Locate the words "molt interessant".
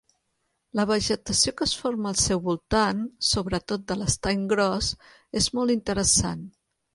5.61-6.43